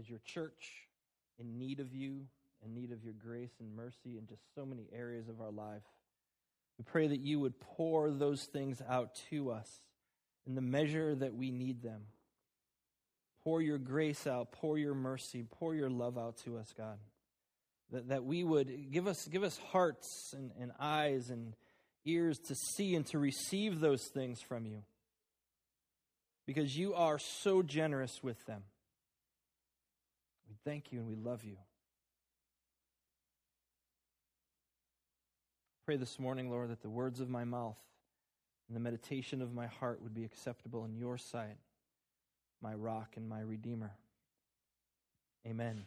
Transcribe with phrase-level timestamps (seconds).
[0.00, 0.88] as your church
[1.38, 2.22] in need of you,
[2.64, 5.82] in need of your grace and mercy in just so many areas of our life.
[6.78, 9.68] We pray that you would pour those things out to us
[10.46, 12.02] in the measure that we need them.
[13.44, 16.98] Pour your grace out, pour your mercy, pour your love out to us, God.
[17.92, 21.54] That, that we would give us, give us hearts and, and eyes and
[22.06, 24.82] ears to see and to receive those things from you.
[26.46, 28.62] Because you are so generous with them.
[30.50, 31.56] We thank you and we love you.
[35.86, 37.78] Pray this morning, Lord, that the words of my mouth
[38.66, 41.56] and the meditation of my heart would be acceptable in your sight
[42.62, 43.92] my rock and my redeemer.
[45.46, 45.86] Amen.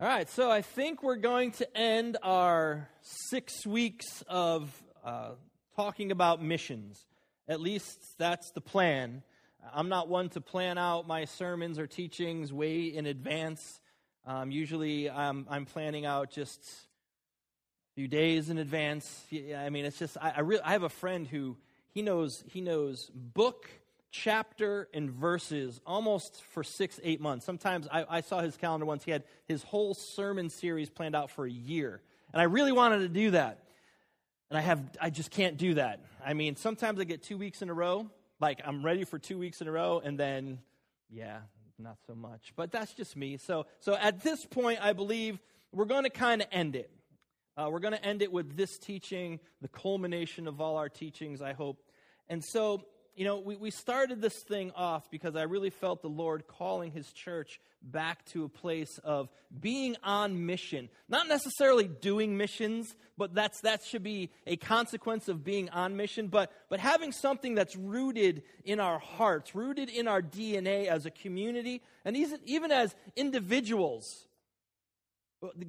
[0.00, 2.88] All right, so I think we're going to end our
[3.30, 4.70] six weeks of
[5.02, 5.30] uh,
[5.76, 7.06] talking about missions.
[7.48, 9.22] At least that's the plan.
[9.74, 13.80] I'm not one to plan out my sermons or teachings way in advance.
[14.26, 19.24] Um, usually I'm, I'm planning out just a few days in advance.
[19.56, 21.56] I mean, it's just, I, I, really, I have a friend who
[21.92, 23.68] he knows, he knows book
[24.10, 27.44] chapter and verses almost for six, eight months.
[27.44, 29.04] Sometimes I, I, saw his calendar once.
[29.04, 32.00] He had his whole sermon series planned out for a year.
[32.32, 33.64] And I really wanted to do that.
[34.50, 36.00] And I have I just can't do that.
[36.24, 39.38] I mean, sometimes I get two weeks in a row, like I'm ready for two
[39.38, 40.58] weeks in a row, and then
[41.10, 41.38] yeah,
[41.78, 42.52] not so much.
[42.56, 43.36] But that's just me.
[43.36, 45.38] So so at this point, I believe
[45.72, 46.90] we're going to kind of end it.
[47.56, 51.42] Uh, we're going to end it with this teaching, the culmination of all our teachings,
[51.42, 51.82] I hope.
[52.28, 52.84] And so
[53.18, 56.92] you know, we, we started this thing off because I really felt the Lord calling
[56.92, 60.88] his church back to a place of being on mission.
[61.08, 66.28] Not necessarily doing missions, but that's, that should be a consequence of being on mission,
[66.28, 71.10] but, but having something that's rooted in our hearts, rooted in our DNA as a
[71.10, 74.28] community, and even, even as individuals,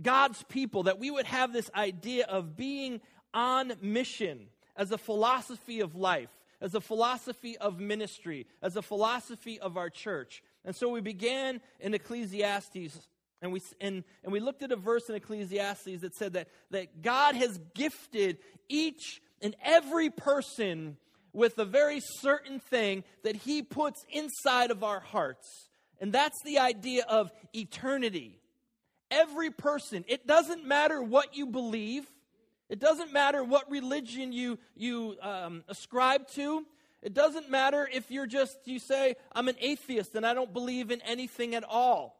[0.03, 3.01] God's people, that we would have this idea of being
[3.33, 6.29] on mission as a philosophy of life
[6.61, 10.43] as a philosophy of ministry, as a philosophy of our church.
[10.65, 13.07] And so we began in Ecclesiastes
[13.41, 17.01] and we, and, and we looked at a verse in Ecclesiastes that said that, that
[17.01, 18.37] God has gifted
[18.67, 20.97] each and every person
[21.31, 25.69] with a very certain thing that He puts inside of our hearts.
[26.01, 28.39] And that's the idea of eternity.
[29.11, 32.05] Every person, it doesn't matter what you believe,
[32.69, 36.65] it doesn't matter what religion you, you um, ascribe to.
[37.01, 40.91] It doesn't matter if you're just, you say, I'm an atheist and I don't believe
[40.91, 42.15] in anything at all.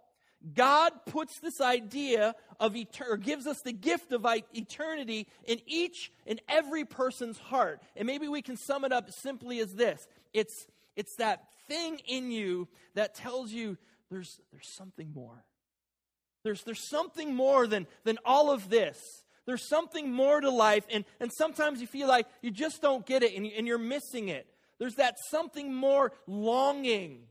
[0.53, 6.13] God puts this idea of eternity, or gives us the gift of eternity in each
[6.25, 7.81] and every person's heart.
[7.97, 12.31] And maybe we can sum it up simply as this it's, it's that thing in
[12.31, 13.77] you that tells you
[14.09, 15.43] there's, there's something more.
[16.43, 19.23] There's, there's something more than, than all of this.
[19.49, 23.23] There's something more to life, and, and sometimes you feel like you just don't get
[23.23, 24.45] it and, you, and you're missing it.
[24.77, 27.21] There's that something more longing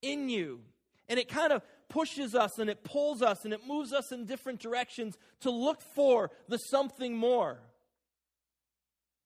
[0.00, 0.60] in you.
[1.08, 4.24] And it kind of pushes us and it pulls us and it moves us in
[4.24, 7.58] different directions to look for the something more.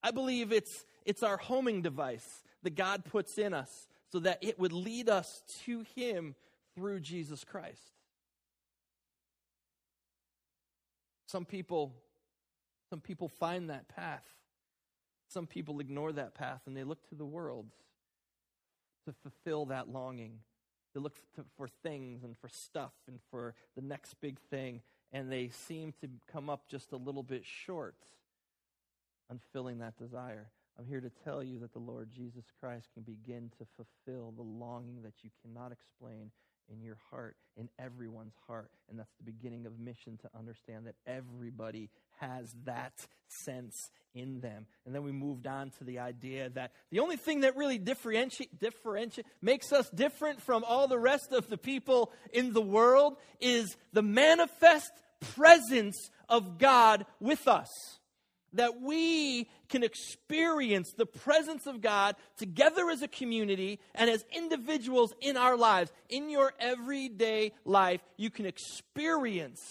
[0.01, 3.69] I believe it's, it's our homing device that God puts in us
[4.11, 6.33] so that it would lead us to Him
[6.73, 7.93] through Jesus Christ.
[11.27, 11.93] Some people
[12.89, 14.25] some people find that path.
[15.27, 17.67] Some people ignore that path and they look to the world
[19.05, 20.39] to fulfill that longing.
[20.93, 21.17] They look
[21.55, 26.09] for things and for stuff and for the next big thing, and they seem to
[26.31, 27.95] come up just a little bit short
[29.29, 30.49] on filling that desire.
[30.77, 34.41] I'm here to tell you that the Lord Jesus Christ can begin to fulfill the
[34.41, 36.31] longing that you cannot explain
[36.71, 38.69] in your heart, in everyone's heart.
[38.89, 42.93] And that's the beginning of mission to understand that everybody has that
[43.27, 44.65] sense in them.
[44.85, 48.59] And then we moved on to the idea that the only thing that really differentiate,
[48.59, 53.77] differentiate makes us different from all the rest of the people in the world is
[53.93, 54.91] the manifest
[55.35, 57.98] presence of God with us
[58.53, 65.13] that we can experience the presence of God together as a community and as individuals
[65.21, 65.91] in our lives.
[66.09, 69.61] In your everyday life, you can experience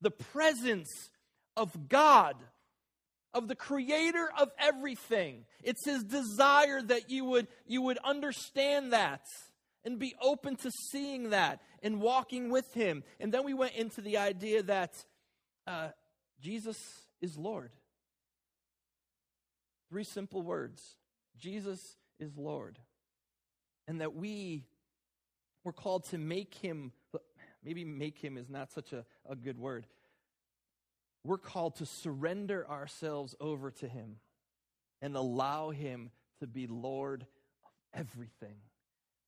[0.00, 1.10] the presence
[1.56, 2.36] of God,
[3.32, 5.44] of the creator of everything.
[5.62, 9.22] It's his desire that you would, you would understand that
[9.84, 13.04] and be open to seeing that and walking with him.
[13.20, 14.92] And then we went into the idea that
[15.66, 15.88] uh,
[16.40, 16.76] Jesus
[17.20, 17.70] is Lord.
[19.94, 20.96] Three simple words
[21.38, 22.80] Jesus is Lord.
[23.86, 24.64] And that we
[25.62, 26.90] We're called to make him,
[27.62, 29.86] maybe make him is not such a, a good word.
[31.22, 34.16] We're called to surrender ourselves over to him
[35.00, 37.24] and allow him to be Lord
[37.64, 38.56] of everything.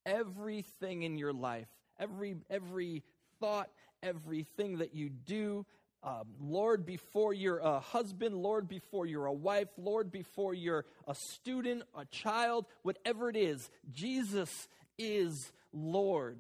[0.05, 3.05] Everything in your life, every, every
[3.39, 3.71] thought,
[4.03, 5.65] everything that you do,
[6.03, 11.15] um, Lord, before you're a husband, Lord, before you're a wife, Lord, before you're a
[11.15, 16.39] student, a child, whatever it is, Jesus is Lord.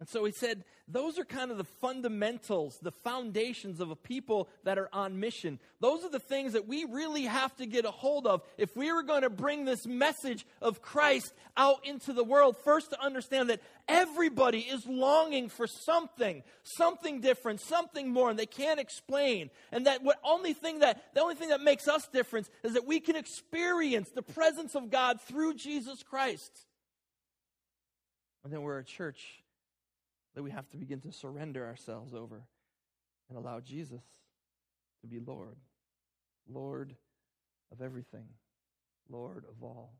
[0.00, 4.48] And so he said, those are kind of the fundamentals, the foundations of a people
[4.62, 5.58] that are on mission.
[5.80, 8.92] Those are the things that we really have to get a hold of if we
[8.92, 12.56] were going to bring this message of Christ out into the world.
[12.56, 18.46] First, to understand that everybody is longing for something, something different, something more, and they
[18.46, 19.50] can't explain.
[19.72, 22.86] And that what only thing that the only thing that makes us different is that
[22.86, 26.52] we can experience the presence of God through Jesus Christ.
[28.44, 29.42] And then we're a church
[30.38, 32.44] that we have to begin to surrender ourselves over
[33.28, 34.04] and allow Jesus
[35.00, 35.56] to be Lord,
[36.48, 36.94] Lord
[37.72, 38.28] of everything,
[39.10, 39.94] Lord of all.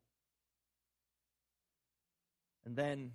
[2.65, 3.11] And then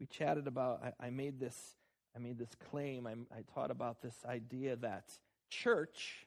[0.00, 1.54] we chatted about, I, I made this,
[2.16, 5.04] I made this claim, I, I taught about this idea that
[5.50, 6.26] church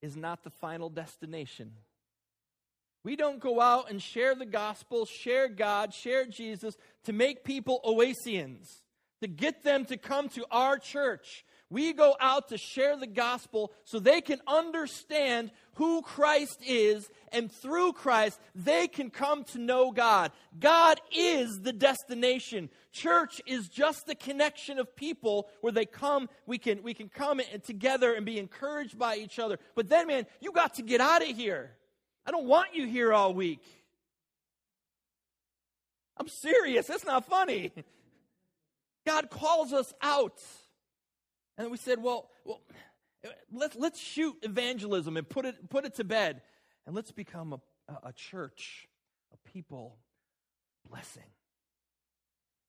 [0.00, 1.72] is not the final destination.
[3.02, 7.80] We don't go out and share the gospel, share God, share Jesus to make people
[7.84, 8.82] Oasians
[9.20, 11.44] to get them to come to our church.
[11.68, 17.50] We go out to share the gospel so they can understand who Christ is, and
[17.50, 20.30] through Christ, they can come to know God.
[20.58, 22.70] God is the destination.
[22.92, 27.40] Church is just the connection of people where they come, we can, we can come
[27.64, 29.58] together and be encouraged by each other.
[29.74, 31.72] But then, man, you got to get out of here.
[32.24, 33.62] I don't want you here all week.
[36.16, 36.86] I'm serious.
[36.86, 37.72] That's not funny.
[39.06, 40.42] God calls us out.
[41.56, 42.60] And we said, well, well
[43.52, 46.42] let's, let's shoot evangelism and put it, put it to bed.
[46.86, 48.86] And let's become a, a church,
[49.32, 49.96] a people
[50.88, 51.22] blessing.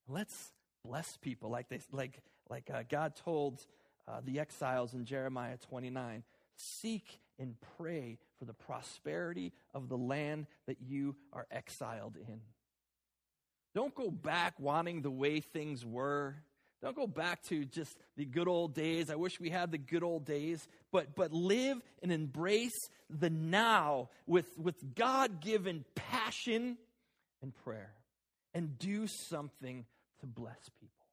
[0.07, 0.51] Let's
[0.85, 3.65] bless people like, they, like, like uh, God told
[4.07, 6.23] uh, the exiles in Jeremiah 29
[6.55, 12.41] seek and pray for the prosperity of the land that you are exiled in.
[13.77, 16.33] Don't go back wanting the way things were.
[16.81, 19.11] Don't go back to just the good old days.
[19.11, 20.67] I wish we had the good old days.
[20.91, 22.73] But, but live and embrace
[23.07, 26.79] the now with, with God given passion
[27.43, 27.91] and prayer.
[28.55, 29.85] And do something
[30.21, 31.05] to bless people.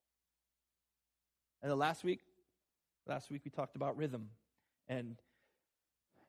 [1.62, 2.20] And the last week,
[3.06, 4.30] last week we talked about rhythm.
[4.88, 5.16] And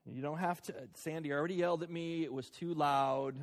[0.06, 2.26] you don't have to, Sandy already yelled at me.
[2.26, 3.42] It was too loud.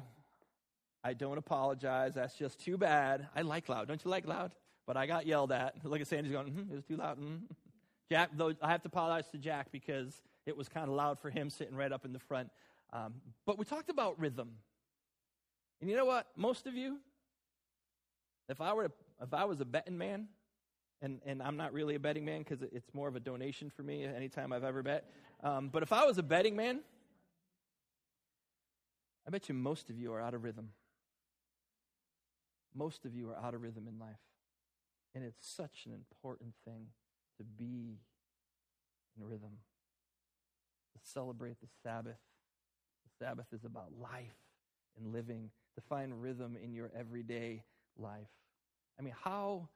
[1.04, 2.14] I don't apologize.
[2.14, 3.28] That's just too bad.
[3.34, 3.88] I like loud.
[3.88, 4.54] Don't you like loud?
[4.86, 5.74] But I got yelled at.
[5.84, 7.18] Look at Sandy's going, mm, it was too loud.
[7.18, 7.42] Mm.
[8.10, 11.30] Jack, though, I have to apologize to Jack because it was kind of loud for
[11.30, 12.50] him sitting right up in the front.
[12.92, 13.14] Um,
[13.46, 14.50] but we talked about rhythm.
[15.80, 16.26] And you know what?
[16.36, 16.98] Most of you,
[18.48, 18.90] if I were,
[19.20, 20.28] if I was a betting man,
[21.00, 23.82] and, and I'm not really a betting man because it's more of a donation for
[23.82, 25.10] me anytime I've ever bet.
[25.42, 26.80] Um, but if I was a betting man,
[29.26, 30.68] I bet you most of you are out of rhythm
[32.74, 34.20] most of you are out of rhythm in life.
[35.14, 36.86] And it's such an important thing
[37.38, 37.98] to be
[39.16, 39.58] in rhythm,
[40.94, 42.18] to celebrate the Sabbath.
[43.04, 44.36] The Sabbath is about life
[44.96, 47.62] and living, to find rhythm in your everyday
[47.98, 48.28] life.
[48.98, 49.68] I mean, how,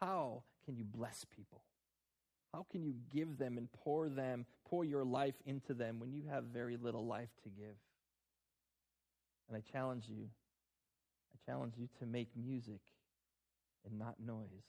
[0.00, 1.62] how can you bless people?
[2.52, 6.22] How can you give them and pour them, pour your life into them when you
[6.30, 7.76] have very little life to give?
[9.48, 10.28] And I challenge you
[11.34, 12.80] I challenge you to make music
[13.84, 14.66] and not noise.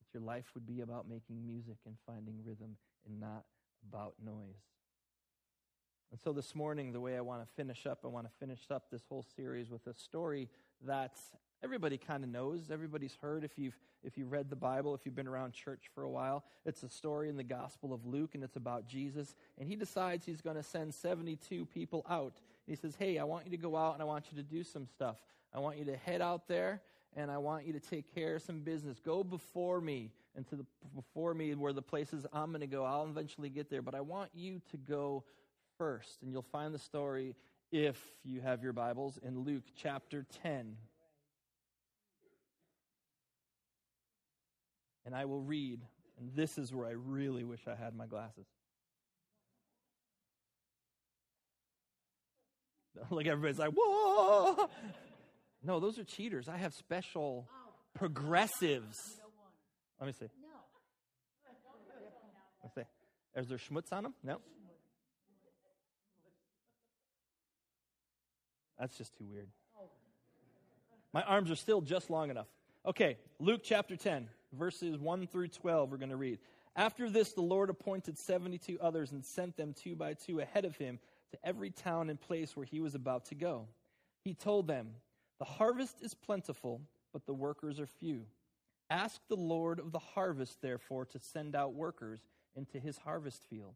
[0.00, 3.44] That your life would be about making music and finding rhythm and not
[3.88, 4.62] about noise.
[6.10, 8.60] And so this morning, the way I want to finish up, I want to finish
[8.70, 10.48] up this whole series with a story
[10.86, 11.16] that
[11.62, 12.70] everybody kind of knows.
[12.70, 16.02] Everybody's heard if you've if you read the Bible, if you've been around church for
[16.02, 16.44] a while.
[16.66, 19.34] It's a story in the Gospel of Luke, and it's about Jesus.
[19.58, 22.34] And he decides he's going to send 72 people out
[22.66, 24.62] he says, Hey, I want you to go out and I want you to do
[24.62, 25.16] some stuff.
[25.52, 26.82] I want you to head out there
[27.16, 28.98] and I want you to take care of some business.
[28.98, 32.84] Go before me and to the before me where the places I'm going to go.
[32.84, 35.24] I'll eventually get there, but I want you to go
[35.78, 36.22] first.
[36.22, 37.34] And you'll find the story
[37.70, 40.76] if you have your Bibles in Luke chapter 10.
[45.06, 45.80] And I will read,
[46.18, 48.46] and this is where I really wish I had my glasses.
[53.10, 54.68] like everybody's like, whoa.
[55.66, 56.46] No, those are cheaters.
[56.46, 57.48] I have special
[57.94, 58.98] progressives.
[59.98, 60.26] Let me see.
[62.62, 62.82] Let's see.
[63.34, 64.14] Is there schmutz on them?
[64.22, 64.40] No.
[68.78, 69.48] That's just too weird.
[71.14, 72.48] My arms are still just long enough.
[72.84, 76.38] Okay, Luke chapter 10, verses 1 through 12, we're going to read.
[76.76, 80.76] After this, the Lord appointed 72 others and sent them two by two ahead of
[80.76, 80.98] him
[81.34, 83.66] to every town and place where he was about to go.
[84.24, 84.90] He told them,
[85.38, 86.80] The harvest is plentiful,
[87.12, 88.26] but the workers are few.
[88.88, 92.20] Ask the Lord of the harvest, therefore, to send out workers
[92.54, 93.74] into his harvest field.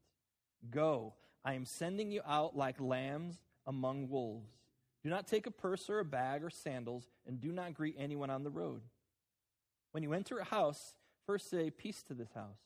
[0.71, 3.37] Go, I am sending you out like lambs
[3.67, 4.51] among wolves.
[5.03, 8.31] Do not take a purse or a bag or sandals, and do not greet anyone
[8.31, 8.83] on the road.
[9.93, 10.95] When you enter a house,
[11.27, 12.59] first say, Peace to this house.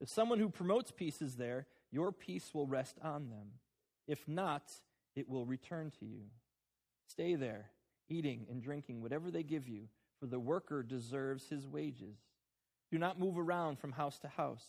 [0.00, 3.52] If someone who promotes peace is there, your peace will rest on them.
[4.08, 4.72] If not,
[5.14, 6.22] it will return to you.
[7.06, 7.66] Stay there,
[8.08, 9.88] eating and drinking whatever they give you,
[10.18, 12.16] for the worker deserves his wages.
[12.90, 14.64] Do not move around from house to house.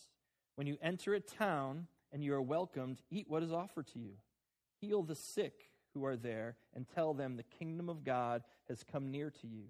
[0.56, 4.12] When you enter a town and you are welcomed, eat what is offered to you.
[4.80, 9.10] Heal the sick who are there and tell them the kingdom of God has come
[9.10, 9.64] near to you.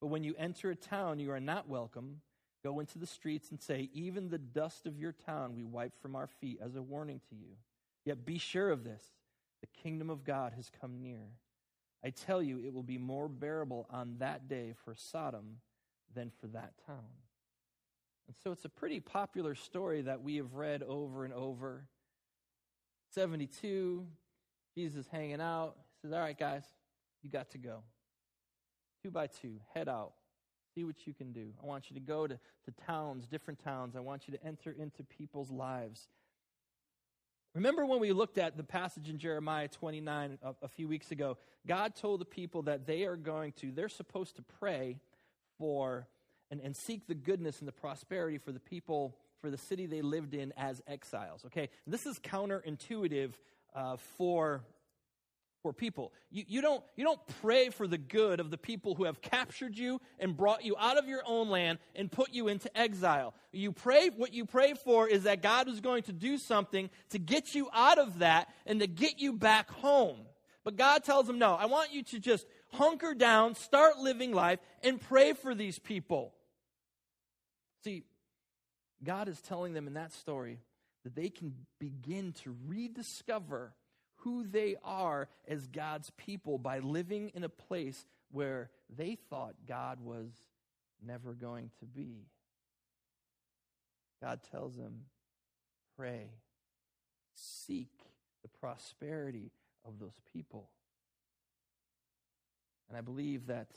[0.00, 2.20] But when you enter a town you are not welcome,
[2.62, 6.14] go into the streets and say, Even the dust of your town we wipe from
[6.14, 7.56] our feet as a warning to you.
[8.04, 9.02] Yet be sure of this
[9.60, 11.32] the kingdom of God has come near.
[12.02, 15.58] I tell you, it will be more bearable on that day for Sodom
[16.14, 17.04] than for that town.
[18.26, 21.84] And so it's a pretty popular story that we have read over and over.
[23.12, 24.06] 72,
[24.74, 25.74] Jesus hanging out.
[25.76, 26.62] He says, All right, guys,
[27.22, 27.82] you got to go.
[29.02, 30.12] Two by two, head out.
[30.74, 31.48] See what you can do.
[31.62, 33.96] I want you to go to, to towns, different towns.
[33.96, 36.06] I want you to enter into people's lives.
[37.54, 41.36] Remember when we looked at the passage in Jeremiah 29 a, a few weeks ago?
[41.66, 44.98] God told the people that they are going to, they're supposed to pray
[45.58, 46.06] for
[46.50, 50.00] and, and seek the goodness and the prosperity for the people, for the city they
[50.00, 51.44] lived in as exiles.
[51.46, 51.70] Okay?
[51.88, 53.32] This is counterintuitive
[53.74, 54.62] uh, for
[55.62, 56.12] for people.
[56.30, 59.76] You, you, don't, you don't pray for the good of the people who have captured
[59.76, 63.34] you and brought you out of your own land and put you into exile.
[63.52, 67.18] You pray, what you pray for is that God is going to do something to
[67.18, 70.18] get you out of that and to get you back home.
[70.64, 74.60] But God tells them, no, I want you to just hunker down, start living life,
[74.82, 76.34] and pray for these people.
[77.84, 78.04] See,
[79.02, 80.58] God is telling them in that story
[81.04, 83.72] that they can begin to rediscover
[84.20, 90.00] who they are as God's people by living in a place where they thought God
[90.00, 90.30] was
[91.04, 92.26] never going to be.
[94.22, 95.02] God tells them,
[95.96, 96.30] pray,
[97.34, 97.90] seek
[98.42, 99.50] the prosperity
[99.86, 100.68] of those people.
[102.88, 103.70] And I believe that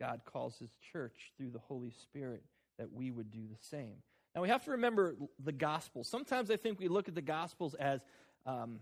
[0.00, 2.42] God calls his church through the Holy Spirit
[2.78, 3.96] that we would do the same.
[4.34, 6.04] Now, we have to remember the gospel.
[6.04, 8.00] Sometimes I think we look at the gospels as
[8.44, 8.80] um,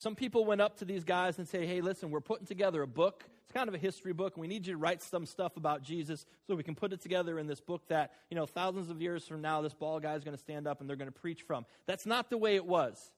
[0.00, 2.86] some people went up to these guys and say, hey, listen, we're putting together a
[2.86, 3.22] book.
[3.44, 5.82] It's kind of a history book, and we need you to write some stuff about
[5.82, 9.02] Jesus so we can put it together in this book that, you know, thousands of
[9.02, 11.20] years from now, this bald guy is going to stand up and they're going to
[11.20, 11.66] preach from.
[11.86, 13.12] That's not the way it was.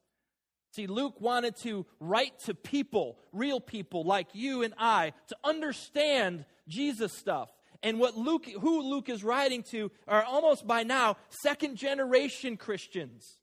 [0.73, 6.45] See, Luke wanted to write to people, real people like you and I, to understand
[6.67, 7.49] Jesus stuff.
[7.85, 13.39] And what Luke, who Luke is writing to are almost by now second generation Christians.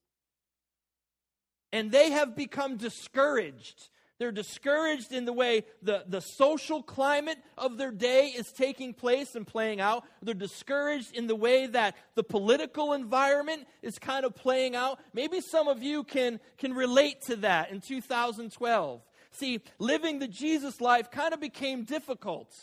[1.71, 3.89] And they have become discouraged.
[4.19, 9.33] They're discouraged in the way the, the social climate of their day is taking place
[9.33, 10.03] and playing out.
[10.21, 14.99] They're discouraged in the way that the political environment is kind of playing out.
[15.13, 19.01] Maybe some of you can, can relate to that in 2012.
[19.31, 22.53] See, living the Jesus life kind of became difficult.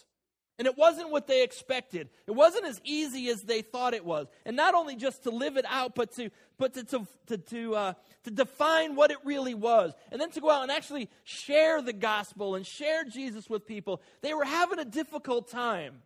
[0.58, 2.08] And it wasn't what they expected.
[2.26, 4.26] It wasn't as easy as they thought it was.
[4.46, 7.74] And not only just to live it out, but to, but to, to, to, to,
[7.74, 7.92] uh,
[8.24, 9.92] to define what it really was.
[10.10, 14.00] And then to go out and actually share the gospel and share Jesus with people.
[14.22, 16.00] They were having a difficult time.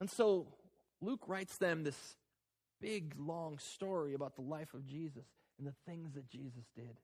[0.00, 0.48] And so
[1.00, 2.16] Luke writes them this
[2.80, 5.24] big, long story about the life of Jesus
[5.56, 6.96] and the things that Jesus did.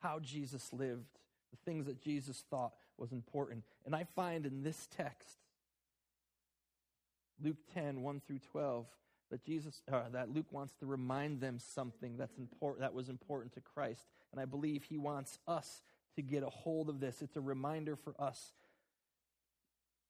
[0.00, 1.06] How Jesus lived,
[1.52, 3.64] the things that Jesus thought was important.
[3.84, 5.38] And I find in this text,
[7.42, 8.86] Luke 10, 1 through 12,
[9.30, 13.52] that Jesus uh, that Luke wants to remind them something that's important that was important
[13.54, 14.06] to Christ.
[14.32, 15.82] And I believe he wants us
[16.14, 17.22] to get a hold of this.
[17.22, 18.52] It's a reminder for us.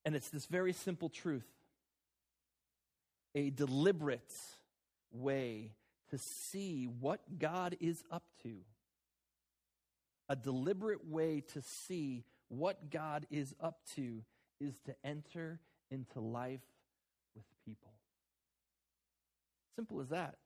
[0.04, 1.46] And it's this very simple truth.
[3.34, 4.32] A deliberate
[5.12, 5.72] way
[6.10, 8.54] to see what God is up to.
[10.28, 14.22] A deliberate way to see what God is up to
[14.60, 15.60] is to enter
[15.90, 16.60] into life
[17.34, 17.92] with people.
[19.76, 20.36] Simple as that.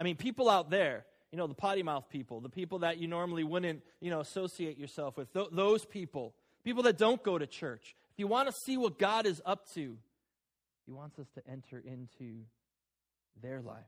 [0.00, 3.06] I mean, people out there, you know, the potty mouth people, the people that you
[3.06, 7.46] normally wouldn't, you know, associate yourself with, th- those people, people that don't go to
[7.46, 7.94] church.
[8.12, 9.96] If you want to see what God is up to,
[10.86, 12.40] He wants us to enter into
[13.42, 13.84] their life.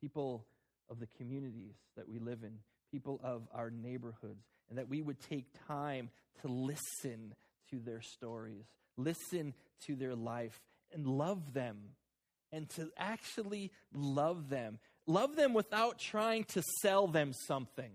[0.00, 0.44] People
[0.90, 2.52] of the communities that we live in,
[2.90, 6.10] people of our neighborhoods, and that we would take time
[6.42, 7.34] to listen
[7.70, 8.64] to their stories,
[8.96, 9.54] listen
[9.86, 10.60] to their life,
[10.92, 11.78] and love them,
[12.52, 14.78] and to actually love them.
[15.06, 17.90] Love them without trying to sell them something.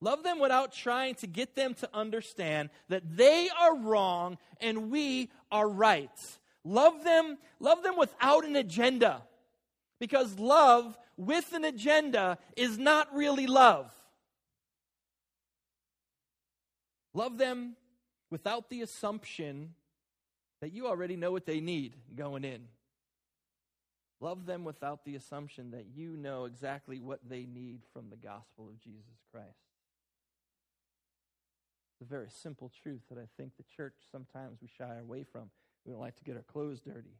[0.00, 5.30] Love them without trying to get them to understand that they are wrong and we
[5.50, 6.10] are right.
[6.62, 9.22] Love them, love them without an agenda.
[9.98, 13.90] Because love with an agenda is not really love.
[17.14, 17.76] Love them
[18.30, 19.74] without the assumption
[20.60, 22.66] that you already know what they need going in.
[24.20, 28.68] Love them without the assumption that you know exactly what they need from the gospel
[28.68, 29.48] of Jesus Christ.
[31.92, 35.50] It's a very simple truth that I think the church sometimes we shy away from.
[35.84, 37.18] We don't like to get our clothes dirty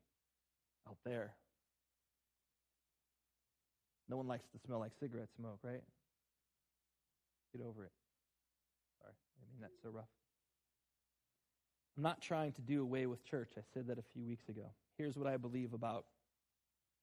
[0.88, 1.34] out there.
[4.08, 5.82] No one likes to smell like cigarette smoke, right?
[7.56, 7.92] Get over it.
[9.44, 10.08] I mean that's so rough.
[11.96, 13.52] I'm not trying to do away with church.
[13.56, 14.72] I said that a few weeks ago.
[14.98, 16.06] Here's what I believe about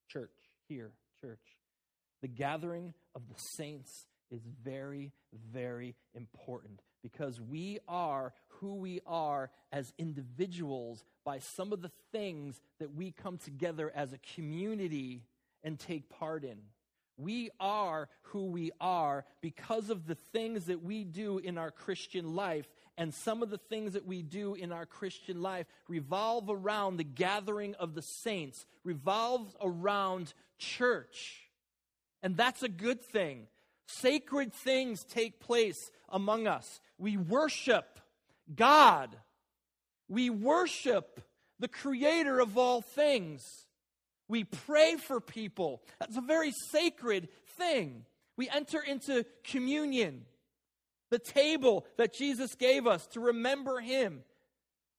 [0.09, 0.35] church,
[0.67, 1.39] here, church.
[2.21, 5.11] The gathering of the saints is very,
[5.51, 12.61] very important because we are who we are as individuals by some of the things
[12.79, 15.23] that we come together as a community
[15.63, 16.57] and take part in.
[17.21, 22.35] We are who we are because of the things that we do in our Christian
[22.35, 22.67] life.
[22.97, 27.03] And some of the things that we do in our Christian life revolve around the
[27.03, 31.49] gathering of the saints, revolves around church.
[32.23, 33.47] And that's a good thing.
[33.87, 36.79] Sacred things take place among us.
[36.97, 37.99] We worship
[38.55, 39.15] God,
[40.09, 41.21] we worship
[41.59, 43.67] the creator of all things.
[44.31, 45.81] We pray for people.
[45.99, 48.05] That's a very sacred thing.
[48.37, 50.21] We enter into communion,
[51.09, 54.23] the table that Jesus gave us to remember Him.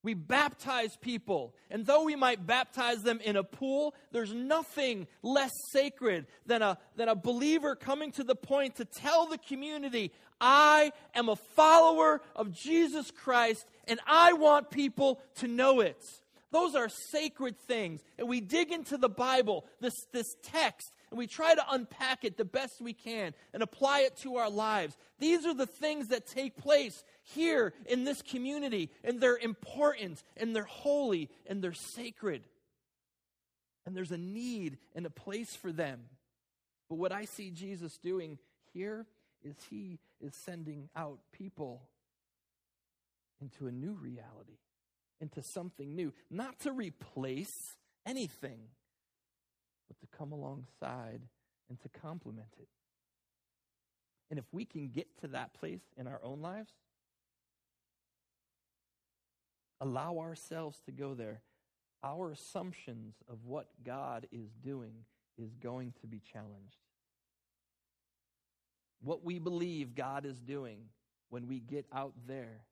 [0.03, 1.55] We baptize people.
[1.71, 6.77] And though we might baptize them in a pool, there's nothing less sacred than a,
[6.97, 12.21] than a believer coming to the point to tell the community, I am a follower
[12.37, 16.05] of Jesus Christ and I want people to know it.
[16.53, 18.03] Those are sacred things.
[18.19, 22.37] And we dig into the Bible, this, this text, and we try to unpack it
[22.37, 24.97] the best we can and apply it to our lives.
[25.19, 30.55] These are the things that take place here in this community, and they're important, and
[30.55, 32.45] they're holy, and they're sacred.
[33.87, 36.03] And there's a need and a place for them.
[36.91, 38.38] But what I see Jesus doing
[38.75, 39.07] here
[39.43, 41.83] is he is sending out people
[43.41, 44.59] into a new reality
[45.23, 48.59] into something new, not to replace anything,
[49.89, 51.23] but to come alongside
[51.71, 52.69] and to complement it.
[54.29, 56.73] And if we can get to that place in our own lives,
[59.81, 61.41] allow ourselves to go there,
[62.03, 65.05] our assumptions of what God is doing
[65.39, 66.79] is going to be challenged.
[69.01, 70.81] What we believe God is doing
[71.31, 72.63] when we get out there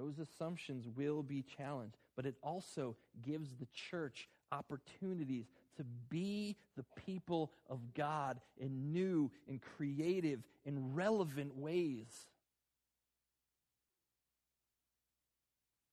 [0.00, 6.84] those assumptions will be challenged, but it also gives the church opportunities to be the
[7.06, 12.08] people of God in new and creative and relevant ways.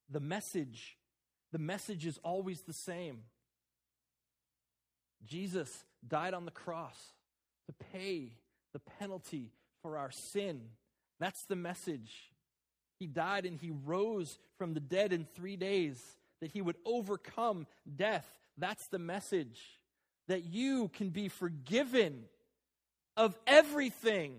[0.09, 0.97] The message,
[1.51, 3.23] the message is always the same.
[5.25, 6.97] Jesus died on the cross
[7.65, 8.31] to pay
[8.71, 10.61] the penalty for our sin.
[11.19, 12.31] That's the message.
[12.99, 16.01] He died and he rose from the dead in three days,
[16.41, 18.25] that he would overcome death.
[18.57, 19.59] That's the message.
[20.27, 22.23] That you can be forgiven
[23.15, 24.35] of everything,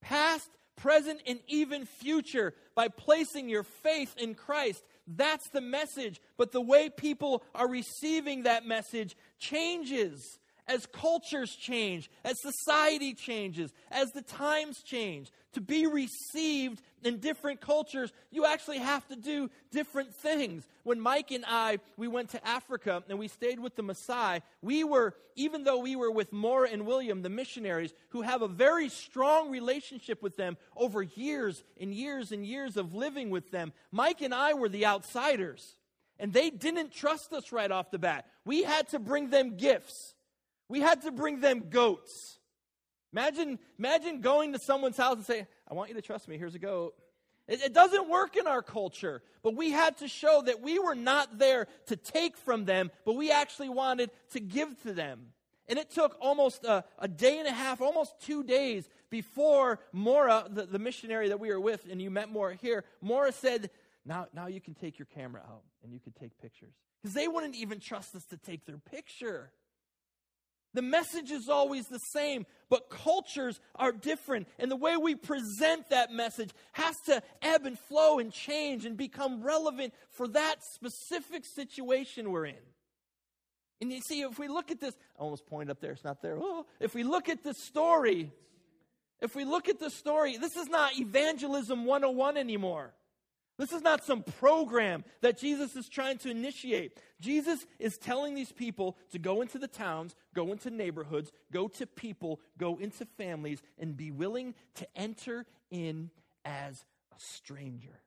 [0.00, 4.82] past, present, and even future, by placing your faith in Christ.
[5.06, 6.20] That's the message.
[6.36, 13.72] But the way people are receiving that message changes as cultures change, as society changes,
[13.90, 19.50] as the times change, to be received in different cultures, you actually have to do
[19.70, 20.66] different things.
[20.84, 24.84] When Mike and I, we went to Africa and we stayed with the Maasai, we
[24.84, 28.88] were, even though we were with Maura and William, the missionaries, who have a very
[28.88, 34.22] strong relationship with them over years and years and years of living with them, Mike
[34.22, 35.76] and I were the outsiders.
[36.18, 38.26] And they didn't trust us right off the bat.
[38.44, 40.14] We had to bring them gifts.
[40.72, 42.38] We had to bring them goats.
[43.12, 46.54] Imagine, imagine going to someone's house and say, I want you to trust me, here's
[46.54, 46.94] a goat.
[47.46, 50.94] It, it doesn't work in our culture, but we had to show that we were
[50.94, 55.26] not there to take from them, but we actually wanted to give to them.
[55.68, 60.46] And it took almost a, a day and a half, almost two days before Mora,
[60.48, 63.68] the, the missionary that we were with, and you met Mora here, Mora said,
[64.06, 66.72] now, now you can take your camera out and you can take pictures.
[67.02, 69.50] Because they wouldn't even trust us to take their picture.
[70.74, 74.48] The message is always the same, but cultures are different.
[74.58, 78.96] And the way we present that message has to ebb and flow and change and
[78.96, 82.54] become relevant for that specific situation we're in.
[83.82, 86.22] And you see, if we look at this, I almost pointed up there, it's not
[86.22, 86.38] there.
[86.40, 88.32] Oh, if we look at the story,
[89.20, 92.94] if we look at the story, this is not evangelism 101 anymore.
[93.62, 96.98] This is not some program that Jesus is trying to initiate.
[97.20, 101.86] Jesus is telling these people to go into the towns, go into neighborhoods, go to
[101.86, 106.10] people, go into families, and be willing to enter in
[106.44, 106.84] as
[107.16, 108.00] a stranger.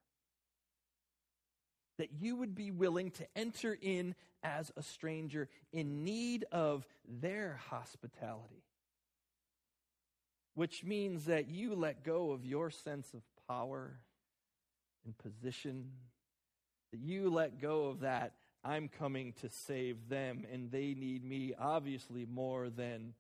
[2.00, 4.14] That you would be willing to enter in
[4.44, 8.66] as a stranger in need of their hospitality.
[10.54, 14.02] Which means that you let go of your sense of power
[15.06, 15.92] and position,
[16.92, 18.34] that you let go of that.
[18.64, 23.14] I'm coming to save them, and they need me obviously more than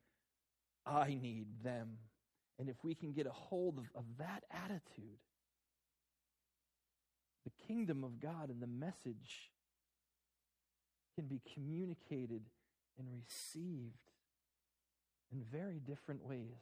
[0.85, 1.97] I need them.
[2.57, 5.19] And if we can get a hold of, of that attitude,
[7.43, 9.51] the kingdom of God and the message
[11.15, 12.41] can be communicated
[12.97, 13.99] and received
[15.31, 16.57] in very different ways.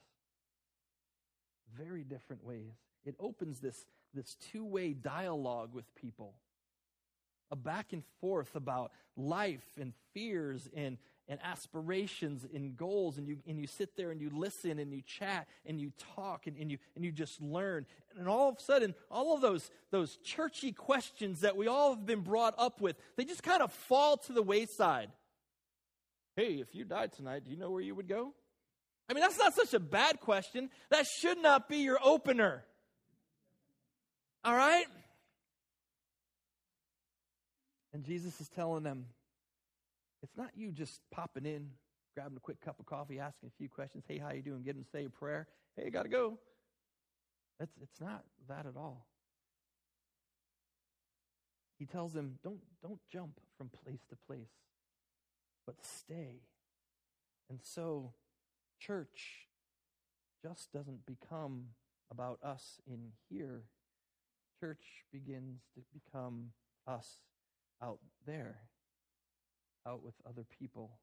[1.78, 2.74] Very different ways.
[3.06, 6.34] It opens this this two way dialogue with people,
[7.52, 10.98] a back and forth about life and fears and,
[11.28, 13.18] and aspirations and goals.
[13.18, 16.48] And you, and you sit there and you listen and you chat and you talk
[16.48, 17.86] and, and, you, and you just learn.
[18.18, 22.06] And all of a sudden, all of those, those churchy questions that we all have
[22.06, 25.10] been brought up with, they just kind of fall to the wayside.
[26.36, 28.34] Hey, if you died tonight, do you know where you would go?
[29.10, 30.70] I mean, that's not such a bad question.
[30.90, 32.64] That should not be your opener.
[34.44, 34.86] All right?
[37.94, 39.06] And Jesus is telling them,
[40.22, 41.70] it's not you just popping in,
[42.16, 44.04] grabbing a quick cup of coffee, asking a few questions.
[44.08, 44.64] Hey, how you doing?
[44.64, 45.48] Get them to say a prayer.
[45.76, 46.40] Hey, got to go.
[47.60, 49.06] It's, it's not that at all.
[51.78, 54.52] He tells them, don't, don't jump from place to place,
[55.66, 56.42] but stay.
[57.50, 58.14] And so,
[58.80, 59.48] church
[60.42, 61.66] just doesn't become
[62.12, 63.64] about us in here
[64.64, 66.52] church begins to become
[66.88, 67.18] us
[67.82, 68.56] out there,
[69.86, 71.00] out with other people,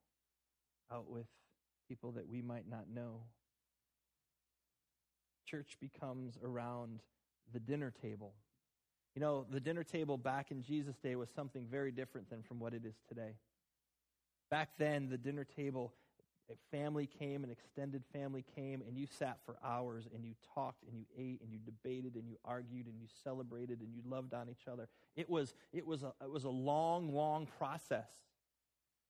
[0.91, 1.27] out with
[1.87, 3.21] people that we might not know.
[5.45, 7.01] Church becomes around
[7.53, 8.33] the dinner table.
[9.13, 12.59] You know, the dinner table back in Jesus' day was something very different than from
[12.59, 13.35] what it is today.
[14.49, 15.93] Back then, the dinner table
[16.49, 20.83] a family came, an extended family came, and you sat for hours and you talked
[20.83, 24.33] and you ate and you debated and you argued and you celebrated and you loved
[24.33, 24.87] on each other.
[25.15, 28.09] It was, it was, a, it was a long, long process.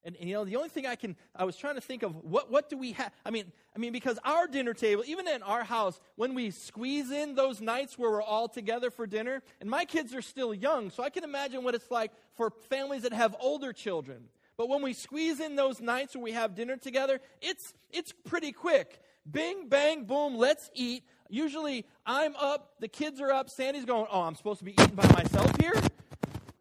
[0.03, 2.15] And, and, you know, the only thing I can, I was trying to think of
[2.23, 3.11] what, what do we have?
[3.23, 7.11] I mean, I mean, because our dinner table, even in our house, when we squeeze
[7.11, 10.89] in those nights where we're all together for dinner, and my kids are still young,
[10.89, 14.23] so I can imagine what it's like for families that have older children.
[14.61, 18.51] But when we squeeze in those nights where we have dinner together, it's, it's pretty
[18.51, 19.01] quick.
[19.31, 21.03] Bing, bang, boom, let's eat.
[21.29, 24.93] Usually I'm up, the kids are up, Sandy's going, Oh, I'm supposed to be eating
[24.93, 25.73] by myself here?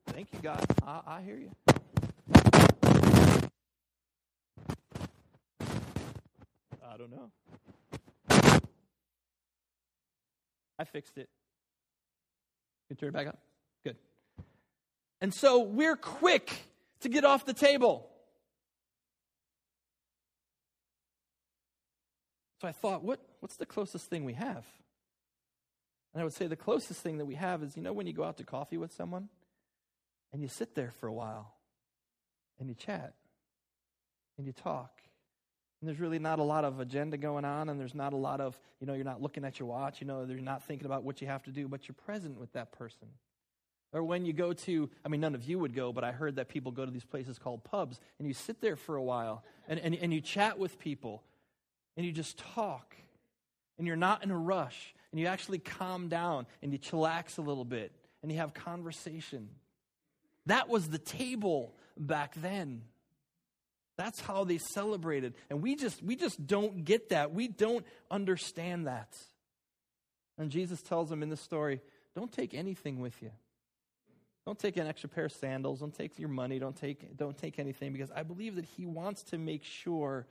[0.06, 0.64] Thank you, God.
[0.86, 1.50] I, I hear you.
[6.82, 7.30] I don't know.
[10.78, 11.28] I fixed it.
[12.88, 13.38] You turn it back up?
[13.84, 13.96] Good.
[15.20, 16.69] And so we're quick
[17.00, 18.06] to get off the table.
[22.60, 24.66] So I thought, what, what's the closest thing we have?
[26.12, 28.12] And I would say the closest thing that we have is you know, when you
[28.12, 29.28] go out to coffee with someone
[30.32, 31.54] and you sit there for a while
[32.58, 33.14] and you chat
[34.36, 35.00] and you talk
[35.80, 38.40] And there's really not a lot of agenda going on, and there's not a lot
[38.40, 41.04] of, you know, you're not looking at your watch, you know, you're not thinking about
[41.04, 43.08] what you have to do, but you're present with that person.
[43.92, 46.36] Or when you go to, I mean, none of you would go, but I heard
[46.36, 49.42] that people go to these places called pubs, and you sit there for a while,
[49.68, 51.22] and, and, and you chat with people,
[51.96, 52.94] and you just talk,
[53.78, 57.42] and you're not in a rush, and you actually calm down, and you chillax a
[57.42, 57.90] little bit,
[58.22, 59.48] and you have conversation.
[60.46, 62.82] That was the table back then.
[63.96, 65.34] That's how they celebrated.
[65.50, 67.34] And we just we just don't get that.
[67.34, 69.14] We don't understand that.
[70.38, 71.82] And Jesus tells them in this story,
[72.14, 73.30] don't take anything with you.
[74.46, 77.58] Don't take an extra pair of sandals, don't take your money, don't take don't take
[77.58, 80.26] anything because I believe that he wants to make sure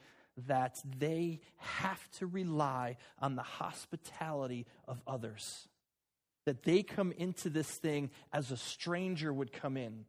[0.48, 5.68] that they have to rely on the hospitality of others.
[6.46, 10.06] That they come into this thing as a stranger would come in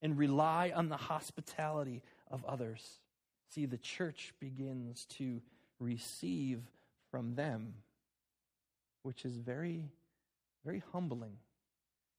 [0.00, 3.00] and rely on the hospitality of others.
[3.48, 5.40] See, the church begins to
[5.78, 6.60] receive
[7.10, 7.74] from them,
[9.02, 9.90] which is very,
[10.64, 11.36] very humbling.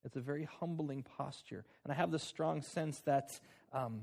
[0.05, 1.65] It's a very humbling posture.
[1.83, 3.39] And I have this strong sense that
[3.71, 4.01] um,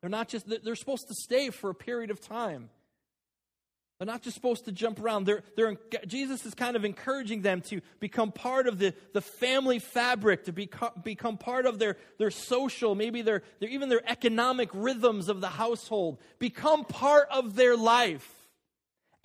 [0.00, 2.70] they're not just, they're supposed to stay for a period of time.
[3.98, 5.24] They're not just supposed to jump around.
[5.24, 5.76] They're, they're,
[6.06, 10.52] Jesus is kind of encouraging them to become part of the, the family fabric, to
[10.52, 15.40] become, become part of their, their social, maybe their, their, even their economic rhythms of
[15.40, 16.18] the household.
[16.38, 18.37] Become part of their life.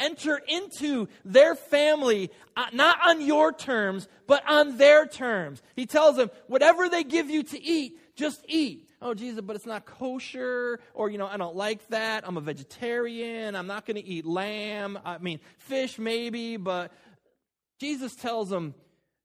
[0.04, 5.62] Enter into their family, uh, not on your terms, but on their terms.
[5.76, 9.66] He tells them, whatever they give you to eat, just eat oh, Jesus, but it's
[9.66, 12.26] not kosher, or, you know, I don't like that.
[12.26, 13.56] I'm a vegetarian.
[13.56, 14.98] I'm not going to eat lamb.
[15.04, 16.92] I mean, fish maybe, but
[17.80, 18.74] Jesus tells them,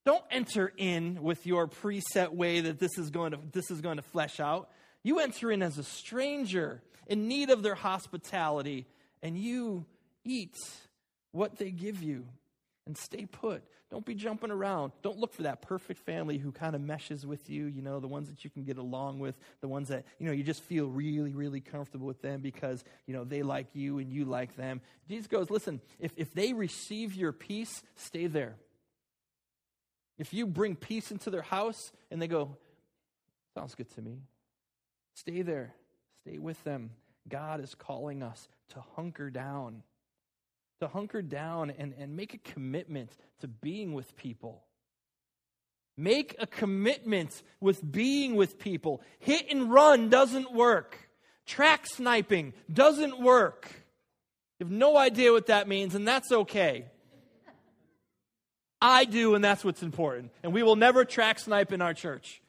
[0.05, 3.97] don't enter in with your preset way that this is going to, this is going
[3.97, 4.71] to flesh out.
[5.05, 8.87] You enter in as a stranger in need of their hospitality,
[9.23, 9.87] and you
[10.29, 10.57] eat
[11.33, 12.27] what they give you
[12.87, 13.63] and stay put.
[13.91, 14.93] Don't be jumping around.
[15.03, 18.09] Don't look for that perfect family who kind of meshes with you, you know, the
[18.09, 20.87] ones that you can get along with, the ones that, you know, you just feel
[20.87, 24.81] really, really comfortable with them because, you know, they like you and you like them.
[25.09, 28.57] Jesus goes, listen, if, if they receive your peace, stay there.
[30.19, 32.57] If you bring peace into their house and they go,
[33.55, 34.19] sounds good to me,
[35.15, 35.75] stay there.
[36.23, 36.91] Stay with them.
[37.29, 39.83] God is calling us to hunker down
[40.81, 43.11] to hunker down and, and make a commitment
[43.41, 44.63] to being with people.
[45.97, 49.03] Make a commitment with being with people.
[49.19, 50.97] Hit and run doesn't work.
[51.45, 53.69] Track sniping doesn't work.
[54.59, 56.87] You have no idea what that means, and that's okay.
[58.81, 60.31] I do, and that's what's important.
[60.43, 62.41] And we will never track snipe in our church.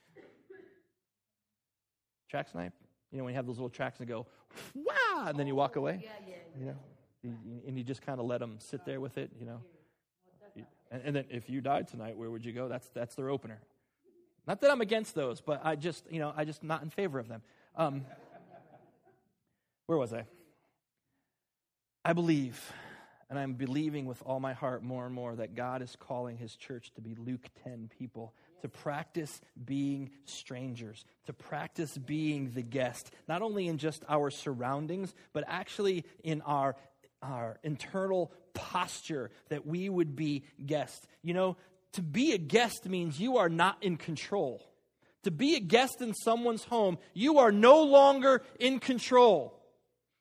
[2.30, 2.74] Track snipe?
[3.12, 4.28] You know, when you have those little tracks and go,
[4.76, 6.02] wow, and then you walk away?
[6.04, 6.36] Yeah, yeah.
[6.60, 6.76] You know?
[7.24, 9.62] And you just kind of let them sit there with it, you know.
[10.92, 12.68] And, and then if you died tonight, where would you go?
[12.68, 13.60] That's that's their opener.
[14.48, 17.20] Not that I'm against those, but I just you know I just not in favor
[17.20, 17.42] of them.
[17.76, 18.06] Um,
[19.86, 20.26] where was I?
[22.06, 22.72] I believe,
[23.30, 26.56] and I'm believing with all my heart more and more that God is calling His
[26.56, 33.12] church to be Luke 10 people to practice being strangers, to practice being the guest,
[33.28, 36.76] not only in just our surroundings, but actually in our
[37.22, 41.06] our internal posture that we would be guests.
[41.22, 41.58] You know,
[41.94, 44.66] to be a guest means you are not in control.
[45.24, 49.60] To be a guest in someone's home, you are no longer in control.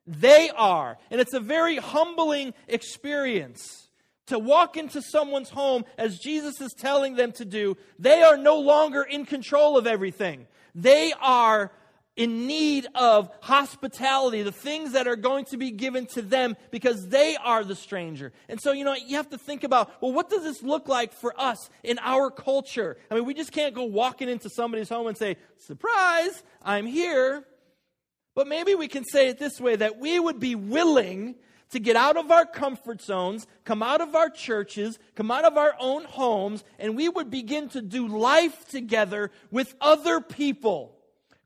[0.06, 0.98] They are.
[1.11, 3.88] And it's a very humbling experience
[4.26, 7.76] to walk into someone's home as Jesus is telling them to do.
[7.98, 10.46] They are no longer in control of everything.
[10.74, 11.72] They are
[12.18, 17.09] in need of hospitality, the things that are going to be given to them because
[17.09, 18.33] they are the stranger.
[18.48, 21.12] And so, you know, you have to think about, well, what does this look like
[21.12, 22.98] for us in our culture?
[23.09, 27.44] I mean, we just can't go walking into somebody's home and say, surprise, I'm here.
[28.35, 31.37] But maybe we can say it this way that we would be willing
[31.70, 35.57] to get out of our comfort zones, come out of our churches, come out of
[35.57, 40.97] our own homes, and we would begin to do life together with other people.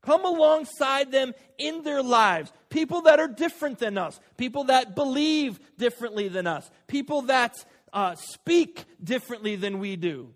[0.03, 2.51] Come alongside them in their lives.
[2.69, 7.55] People that are different than us, people that believe differently than us, people that
[7.93, 10.33] uh, speak differently than we do,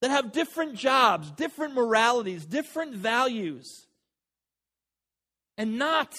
[0.00, 3.86] that have different jobs, different moralities, different values.
[5.58, 6.14] And not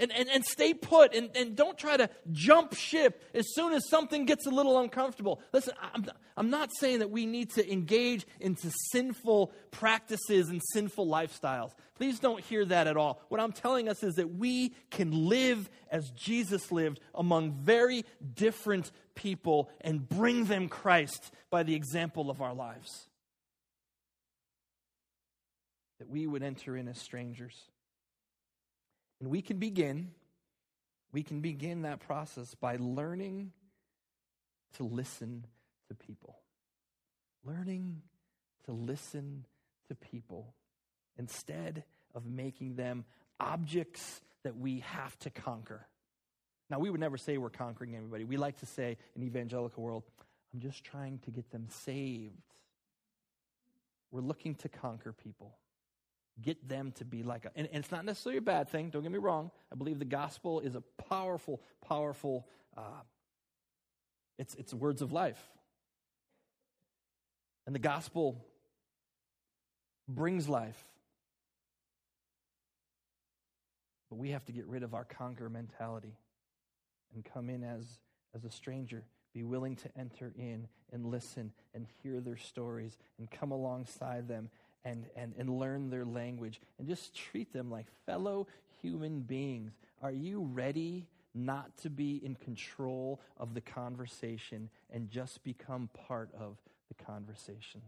[0.00, 3.88] and, and, and stay put and, and don't try to jump ship as soon as
[3.88, 5.40] something gets a little uncomfortable.
[5.52, 11.06] Listen, I'm, I'm not saying that we need to engage into sinful practices and sinful
[11.06, 11.72] lifestyles.
[11.96, 13.22] Please don't hear that at all.
[13.28, 18.90] What I'm telling us is that we can live as Jesus lived among very different
[19.14, 23.06] people and bring them Christ by the example of our lives.
[25.98, 27.54] That we would enter in as strangers
[29.20, 30.10] and we can begin,
[31.12, 33.52] we can begin that process by learning
[34.76, 35.44] to listen
[35.88, 36.38] to people.
[37.44, 38.02] Learning
[38.64, 39.44] to listen
[39.88, 40.54] to people
[41.18, 43.04] instead of making them
[43.38, 45.86] objects that we have to conquer.
[46.70, 48.24] Now, we would never say we're conquering anybody.
[48.24, 50.04] We like to say in evangelical world,
[50.52, 52.34] I'm just trying to get them saved.
[54.12, 55.56] We're looking to conquer people
[56.42, 59.12] get them to be like and, and, it's not necessarily a bad thing don't get
[59.12, 59.50] me wrong.
[59.72, 63.02] I believe the gospel is a powerful powerful uh,
[64.40, 65.40] it's it's words of life.
[67.66, 68.42] And the gospel
[70.08, 70.82] brings life.
[74.08, 76.16] But we have to get rid of our conquer mentality
[77.14, 77.84] and come in as
[78.34, 79.04] as a stranger.
[79.34, 84.48] Be willing to enter in and listen and hear their stories and come alongside them
[84.84, 88.46] and, and, and learn their language and just treat them like fellow
[88.80, 89.72] human beings.
[90.02, 96.30] Are you ready not to be in control of the conversation and just become part
[96.38, 96.56] of
[96.88, 97.82] the conversation?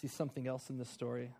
[0.00, 1.30] See something else in this story?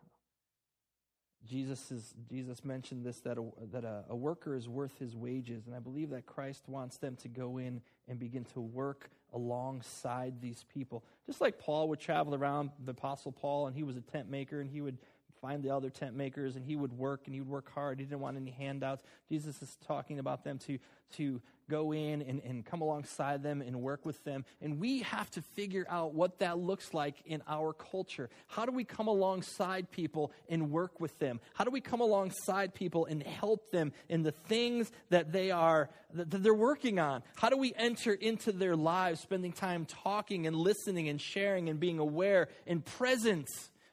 [1.49, 5.67] Jesus, is, Jesus mentioned this that, a, that a, a worker is worth his wages.
[5.67, 10.41] And I believe that Christ wants them to go in and begin to work alongside
[10.41, 11.05] these people.
[11.27, 14.61] Just like Paul would travel around, the Apostle Paul, and he was a tent maker,
[14.61, 14.99] and he would
[15.45, 17.99] find the other tent makers, and he would work, and he would work hard.
[17.99, 19.03] He didn't want any handouts.
[19.29, 20.79] Jesus is talking about them to,
[21.17, 24.47] to go in and, and come alongside them and work with them.
[24.63, 28.31] And we have to figure out what that looks like in our culture.
[28.47, 31.41] How do we come alongside people and work with them?
[31.53, 35.91] How do we come alongside people and help them in the things that they are
[36.15, 37.23] that they're working on?
[37.37, 41.79] How do we enter into their lives, spending time talking and listening and sharing and
[41.79, 43.49] being aware and present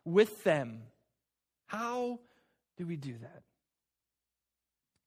[0.05, 0.83] with them?
[1.71, 2.19] How
[2.77, 3.43] do we do that?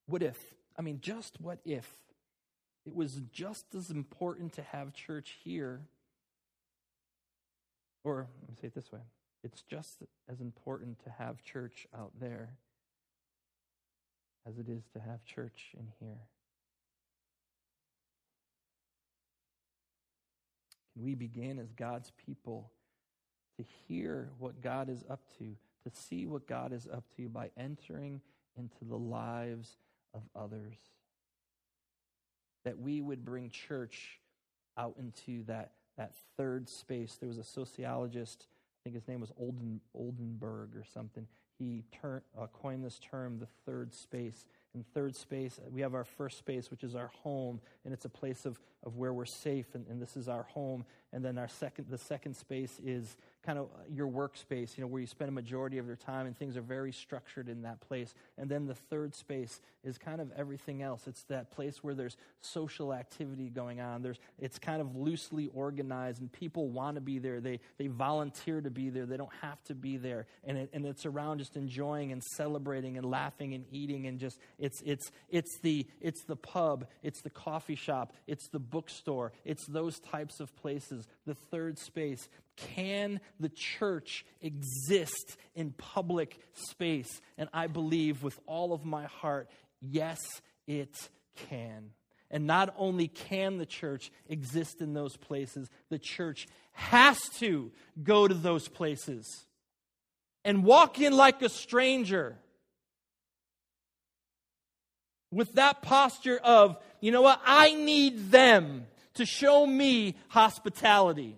[0.07, 0.39] What if?
[0.79, 1.87] I mean, just what if
[2.87, 5.83] it was just as important to have church here.
[8.03, 9.01] Or, let me say it this way
[9.43, 12.55] it's just as important to have church out there
[14.49, 16.21] as it is to have church in here.
[20.95, 22.71] Can we begin as God's people
[23.59, 27.51] to hear what God is up to, to see what God is up to by
[27.57, 28.21] entering
[28.57, 29.77] into the lives
[30.15, 30.77] of others?
[32.65, 34.19] that we would bring church
[34.77, 37.17] out into that, that third space.
[37.21, 41.27] There was a sociologist, I think his name was Olden, Oldenburg or something.
[41.59, 44.47] He uh, coined this term, the third space.
[44.75, 48.11] In third space, we have our first space, which is our home, and it's a
[48.11, 50.85] place of, of where we're safe, and, and this is our home.
[51.13, 55.01] And then our second, the second space is kind of your workspace, you know, where
[55.01, 58.15] you spend a majority of your time and things are very structured in that place.
[58.39, 61.07] And then the third space is kind of everything else.
[61.07, 64.03] It's that place where there's social activity going on.
[64.03, 67.41] There's, it's kind of loosely organized and people want to be there.
[67.41, 69.07] They, they volunteer to be there.
[69.07, 70.27] They don't have to be there.
[70.43, 74.39] And, it, and it's around just enjoying and celebrating and laughing and eating and just,
[74.59, 79.65] it's, it's, it's, the, it's the pub, it's the coffee shop, it's the bookstore, it's
[79.69, 81.07] those types of places.
[81.27, 87.21] The third space can the church exist in public space?
[87.39, 89.49] And I believe with all of my heart,
[89.81, 90.19] yes,
[90.67, 90.97] it
[91.49, 91.91] can.
[92.33, 97.71] And not only can the church exist in those places, the church has to
[98.03, 99.47] go to those places
[100.45, 102.39] and walk in like a stranger
[105.35, 111.37] with that posture of, you know what, I need them to show me hospitality.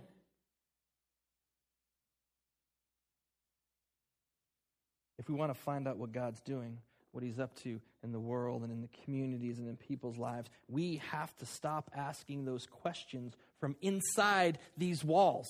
[5.27, 6.79] if we want to find out what God's doing,
[7.11, 10.49] what He's up to in the world and in the communities and in people's lives,
[10.69, 15.49] we have to stop asking those questions from inside these walls.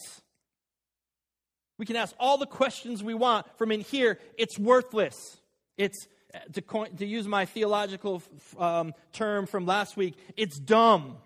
[1.76, 4.18] We can ask all the questions we want from in here.
[4.38, 5.14] It's worthless.
[5.76, 6.08] It's,
[6.52, 8.22] to, coin, to use my theological
[8.58, 11.16] um, term from last week, it's dumb.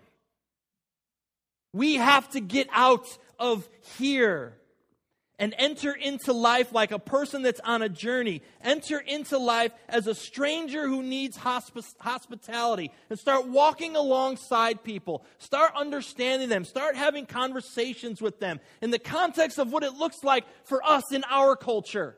[1.73, 3.07] We have to get out
[3.39, 4.57] of here
[5.41, 8.43] and enter into life like a person that's on a journey.
[8.63, 15.25] Enter into life as a stranger who needs hosp- hospitality and start walking alongside people.
[15.39, 16.63] Start understanding them.
[16.63, 21.11] Start having conversations with them in the context of what it looks like for us
[21.11, 22.15] in our culture.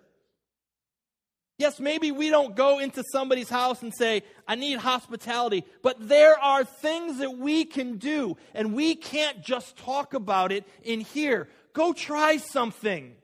[1.60, 6.38] Yes, maybe we don't go into somebody's house and say, I need hospitality, but there
[6.40, 11.48] are things that we can do, and we can't just talk about it in here.
[11.74, 13.16] Go try something.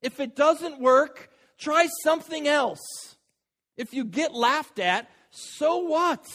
[0.00, 2.80] If it doesn't work, try something else.
[3.76, 6.26] If you get laughed at, so what?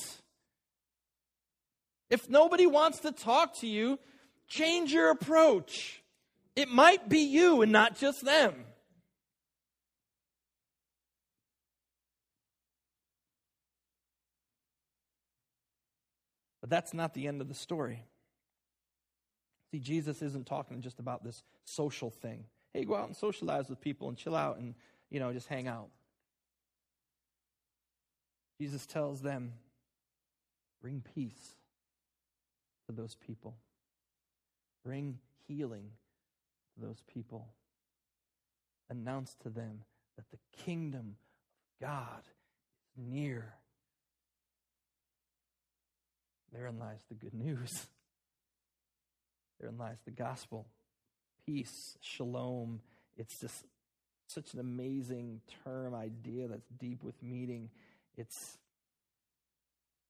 [2.09, 3.99] If nobody wants to talk to you,
[4.47, 6.01] change your approach.
[6.55, 8.53] It might be you and not just them.
[16.67, 18.03] But that's not the end of the story.
[19.71, 22.43] See, Jesus isn't talking just about this social thing.
[22.73, 24.75] Hey, go out and socialize with people and chill out and,
[25.09, 25.87] you know, just hang out.
[28.59, 29.53] Jesus tells them,
[30.81, 31.55] bring peace
[32.89, 33.55] to those people,
[34.83, 35.91] bring healing
[36.75, 37.47] to those people.
[38.89, 39.85] Announce to them
[40.17, 41.15] that the kingdom
[41.81, 42.23] of God
[42.97, 43.53] is near.
[46.53, 47.87] Therein lies the good news.
[49.59, 50.65] Therein lies the gospel.
[51.45, 52.81] Peace, shalom.
[53.17, 53.65] It's just
[54.27, 57.69] such an amazing term, idea that's deep with meaning.
[58.17, 58.57] It's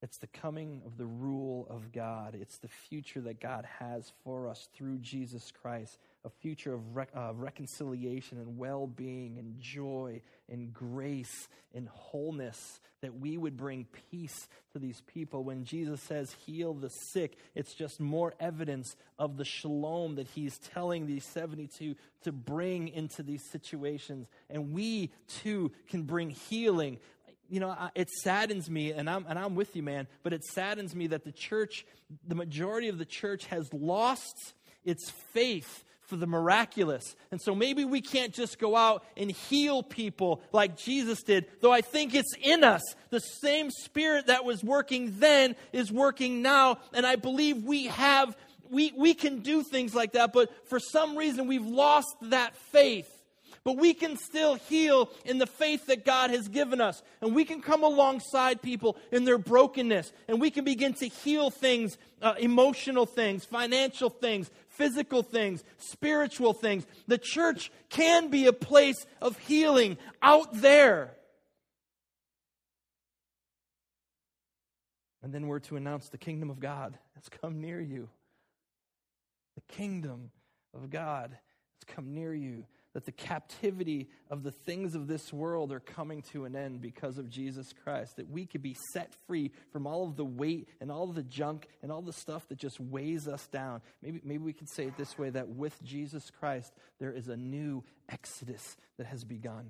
[0.02, 2.38] it's the coming of the rule of God.
[2.40, 6.82] It's the future that God has for us through Jesus Christ a future of
[7.16, 13.86] uh, reconciliation and well being and joy and grace and wholeness, that we would bring
[14.12, 15.44] peace to these people.
[15.44, 20.58] When Jesus says, heal the sick, it's just more evidence of the shalom that he's
[20.58, 24.28] telling these 72 to bring into these situations.
[24.50, 27.00] And we too can bring healing
[27.50, 30.94] you know, it saddens me, and I'm, and I'm with you, man, but it saddens
[30.94, 31.86] me that the church,
[32.28, 34.54] the majority of the church has lost
[34.84, 37.16] its faith for the miraculous.
[37.32, 41.72] And so maybe we can't just go out and heal people like Jesus did, though
[41.72, 42.82] I think it's in us.
[43.10, 46.80] The same spirit that was working then is working now.
[46.94, 48.38] And I believe we have,
[48.70, 53.14] we, we can do things like that, but for some reason we've lost that faith.
[53.66, 57.04] But we can still heal in the faith that God has given us.
[57.20, 60.14] And we can come alongside people in their brokenness.
[60.30, 66.54] And we can begin to heal things, uh, emotional things, financial things, physical things, spiritual
[66.54, 66.86] things.
[67.08, 71.16] The church can be a place of healing out there.
[75.24, 78.08] And then we're to announce the kingdom of God has come near you.
[79.56, 80.32] The kingdom
[80.74, 82.66] of God has come near you
[82.98, 87.20] that the captivity of the things of this world are coming to an end because
[87.20, 90.92] of Jesus Christ, that we could be set free from all of the weight and
[90.92, 93.84] all of the junk and all the stuff that just weighs us down.
[94.02, 97.38] Maybe, maybe we could say it this way that with Jesus Christ, there is a
[97.38, 99.70] new exodus that has begun,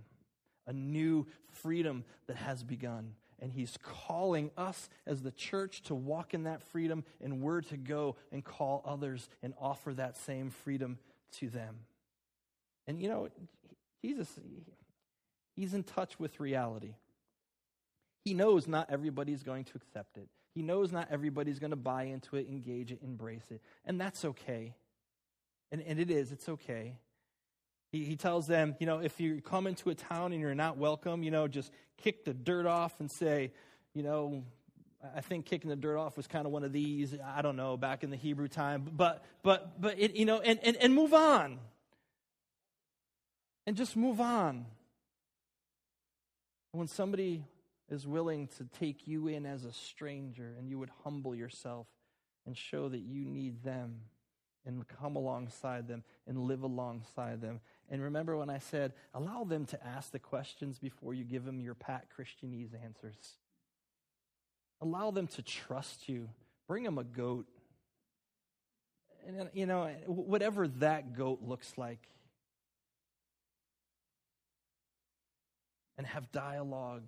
[0.65, 3.11] a new freedom that has begun.
[3.41, 7.75] And he's calling us as the church to walk in that freedom, and we're to
[7.75, 10.97] go and call others and offer that same freedom
[11.39, 11.75] to them.
[12.88, 13.27] And you know,
[14.03, 14.29] Jesus,
[15.55, 16.95] he's in touch with reality.
[18.23, 20.27] He knows not everybody's going to accept it.
[20.53, 23.61] He knows not everybody's going to buy into it, engage it, embrace it.
[23.85, 24.73] And that's okay.
[25.71, 26.97] And, and it is, it's okay.
[27.91, 30.77] He, he tells them, you know, if you come into a town and you're not
[30.77, 33.51] welcome, you know, just kick the dirt off and say,
[33.93, 34.43] you know,
[35.15, 37.15] I think kicking the dirt off was kind of one of these.
[37.23, 40.59] I don't know, back in the Hebrew time, but but but it, you know, and,
[40.63, 41.59] and and move on
[43.68, 44.65] and just move on.
[46.72, 47.43] When somebody
[47.89, 51.86] is willing to take you in as a stranger and you would humble yourself
[52.45, 53.99] and show that you need them
[54.65, 57.59] and come alongside them and live alongside them.
[57.89, 61.59] And remember when I said, allow them to ask the questions before you give them
[61.59, 63.18] your pat Christianese answers.
[64.82, 66.30] Allow them to trust you.
[66.68, 67.47] Bring them a goat.
[69.26, 71.99] And, you know, whatever that goat looks like,
[75.97, 77.03] and have dialogue,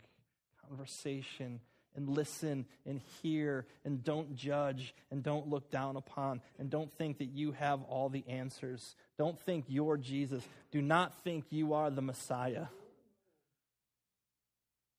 [0.68, 1.60] conversation,
[1.96, 7.18] and listen and hear and don't judge and don't look down upon and don't think
[7.18, 8.96] that you have all the answers.
[9.18, 10.44] Don't think you're Jesus.
[10.72, 12.68] Do not think you are the Messiah.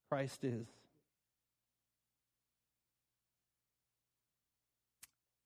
[0.09, 0.67] Christ is.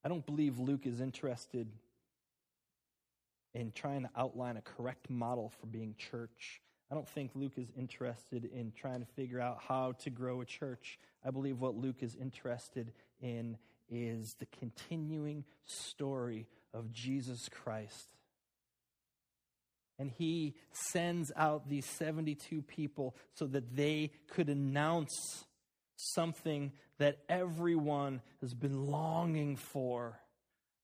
[0.04, 1.68] I don't believe Luke is interested
[3.54, 6.62] in trying to outline a correct model for being church.
[6.92, 10.46] I don't think Luke is interested in trying to figure out how to grow a
[10.46, 11.00] church.
[11.26, 13.58] I believe what Luke is interested in
[13.90, 18.10] is the continuing story of Jesus Christ.
[19.98, 20.56] And he
[20.92, 25.46] sends out these 72 people so that they could announce
[25.96, 30.20] something that everyone has been longing for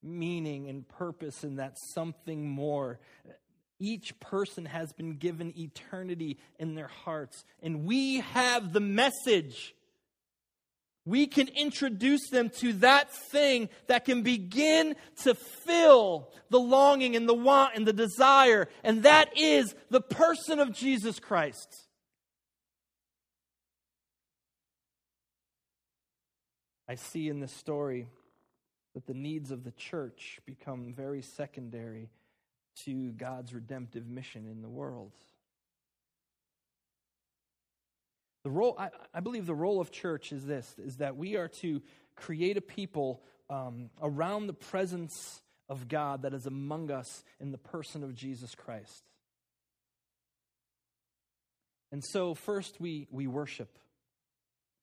[0.03, 2.99] meaning and purpose and that something more.
[3.81, 9.73] Each person has been given eternity in their hearts, and we have the message.
[11.03, 17.27] We can introduce them to that thing that can begin to fill the longing and
[17.27, 21.87] the want and the desire, and that is the person of Jesus Christ.
[26.87, 28.05] I see in this story
[28.93, 32.11] that the needs of the church become very secondary
[32.85, 35.11] to God's redemptive mission in the world.
[38.43, 41.47] The role, I, I believe, the role of church is this: is that we are
[41.47, 41.81] to
[42.15, 47.57] create a people um, around the presence of God that is among us in the
[47.57, 49.03] person of Jesus Christ.
[51.91, 53.77] And so, first we we worship.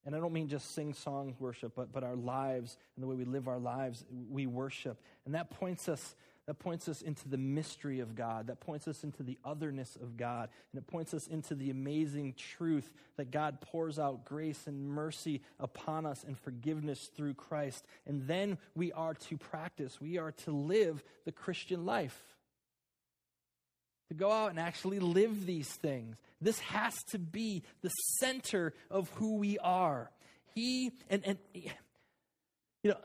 [0.06, 3.16] And I don't mean just sing songs worship, but, but our lives and the way
[3.16, 5.02] we live our lives, we worship.
[5.26, 6.14] And that points us
[6.48, 10.16] that points us into the mystery of God, that points us into the otherness of
[10.16, 14.88] God, and it points us into the amazing truth that God pours out grace and
[14.88, 17.84] mercy upon us and forgiveness through Christ.
[18.06, 22.18] And then we are to practice, we are to live the Christian life.
[24.08, 26.16] To go out and actually live these things.
[26.40, 27.90] This has to be the
[28.20, 30.10] center of who we are.
[30.54, 32.96] He, and, and you know,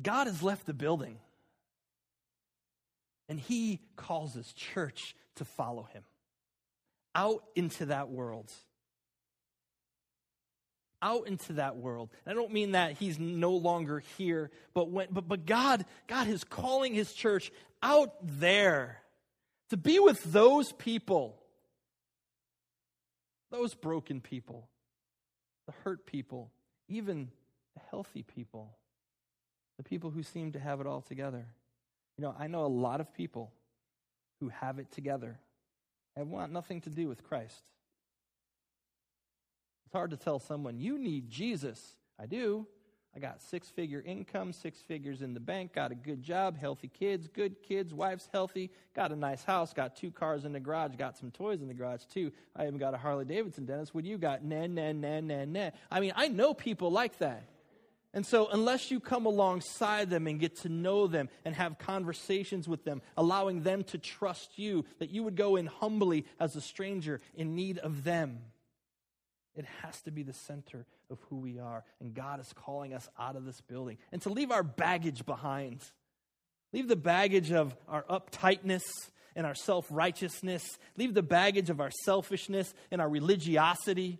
[0.00, 1.18] God has left the building.
[3.28, 6.04] And he calls his church to follow him
[7.16, 8.52] out into that world.
[11.02, 12.10] Out into that world.
[12.26, 16.44] I don't mean that he's no longer here, but when but, but God, God is
[16.44, 17.50] calling his church
[17.82, 19.02] out there
[19.70, 21.42] to be with those people,
[23.50, 24.68] those broken people,
[25.66, 26.50] the hurt people,
[26.88, 27.28] even
[27.74, 28.76] the healthy people,
[29.76, 31.44] the people who seem to have it all together.
[32.16, 33.52] You know, I know a lot of people
[34.40, 35.38] who have it together
[36.14, 37.62] and want nothing to do with Christ.
[39.84, 41.96] It's hard to tell someone, you need Jesus.
[42.18, 42.66] I do.
[43.14, 46.88] I got six figure income, six figures in the bank, got a good job, healthy
[46.88, 50.96] kids, good kids, wife's healthy, got a nice house, got two cars in the garage,
[50.98, 52.30] got some toys in the garage too.
[52.54, 53.94] I even got a Harley Davidson, Dennis.
[53.94, 54.44] What do you got?
[54.44, 55.70] Nah, nah, nah, nah, nah.
[55.90, 57.48] I mean, I know people like that.
[58.16, 62.66] And so, unless you come alongside them and get to know them and have conversations
[62.66, 66.62] with them, allowing them to trust you, that you would go in humbly as a
[66.62, 68.38] stranger in need of them,
[69.54, 71.84] it has to be the center of who we are.
[72.00, 75.84] And God is calling us out of this building and to leave our baggage behind.
[76.72, 78.84] Leave the baggage of our uptightness
[79.34, 80.78] and our self righteousness.
[80.96, 84.18] Leave the baggage of our selfishness and our religiosity.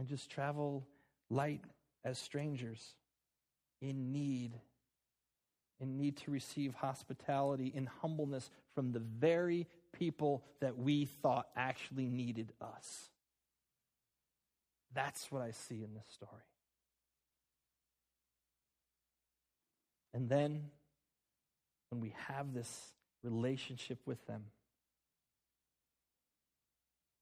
[0.00, 0.84] And just travel
[1.30, 1.60] light
[2.04, 2.94] as strangers
[3.80, 4.52] in need,
[5.80, 12.08] in need to receive hospitality, in humbleness from the very people that we thought actually
[12.08, 13.10] needed us.
[14.94, 16.42] That's what I see in this story.
[20.14, 20.64] And then,
[21.90, 22.92] when we have this
[23.22, 24.44] relationship with them,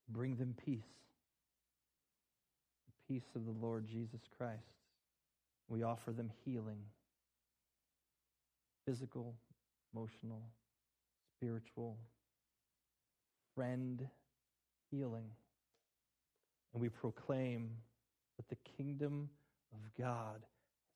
[0.09, 1.00] bring them peace.
[3.11, 4.61] Peace of the Lord Jesus Christ.
[5.69, 6.79] We offer them healing
[8.87, 9.35] physical,
[9.93, 10.43] emotional,
[11.37, 11.97] spiritual,
[13.57, 14.07] friend
[14.93, 15.25] healing.
[16.73, 17.71] And we proclaim
[18.37, 19.29] that the kingdom
[19.73, 20.47] of God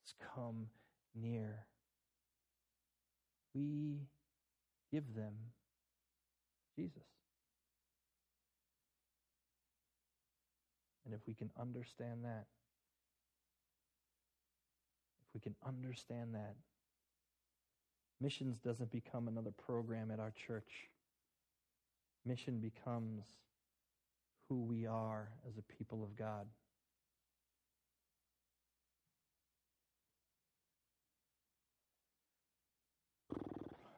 [0.04, 0.68] has come
[1.20, 1.66] near.
[3.56, 3.98] We
[4.92, 5.34] give them
[6.76, 7.13] Jesus.
[11.14, 12.46] If we can understand that,
[15.26, 16.56] if we can understand that,
[18.20, 20.88] missions doesn't become another program at our church.
[22.26, 23.24] Mission becomes
[24.48, 26.46] who we are as a people of God.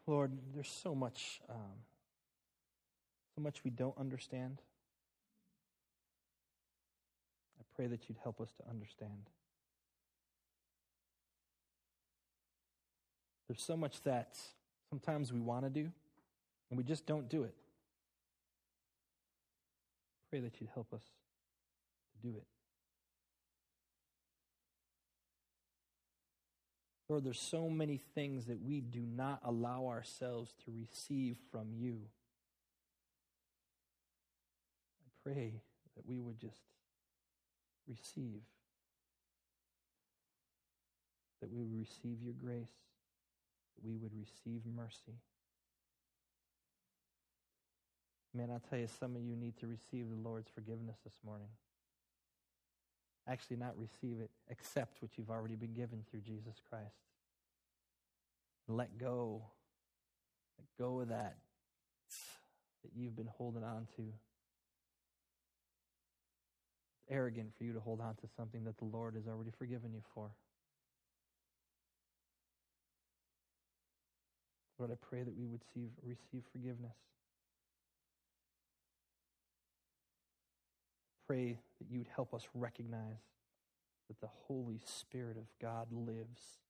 [0.07, 1.83] Lord, there's so much, um,
[3.35, 4.63] so much we don't understand.
[7.59, 9.31] I pray that you'd help us to understand.
[13.49, 14.37] There's so much that
[14.91, 15.93] sometimes we want to do,
[16.71, 17.55] and we just don't do it.
[20.31, 22.47] Pray that you'd help us to do it.
[27.09, 32.01] Lord, there's so many things that we do not allow ourselves to receive from you.
[35.05, 35.63] I pray
[35.95, 36.59] that we would just
[37.89, 38.43] receive,
[41.41, 42.75] that we would receive your grace,
[43.77, 45.19] that we would receive mercy.
[48.35, 51.49] Man, I'll tell you, some of you need to receive the Lord's forgiveness this morning.
[53.29, 56.95] Actually, not receive it, accept what you've already been given through Jesus Christ.
[58.69, 59.43] Let go.
[60.59, 61.37] Let go of that
[62.83, 64.03] that you've been holding on to.
[67.09, 70.03] Arrogant for you to hold on to something that the Lord has already forgiven you
[70.15, 70.31] for.
[74.79, 76.97] Lord, I pray that we would see, receive forgiveness.
[81.27, 83.19] pray that you would help us recognize
[84.09, 86.61] that the Holy Spirit of God lives